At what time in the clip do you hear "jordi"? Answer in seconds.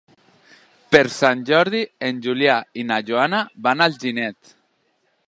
1.49-1.81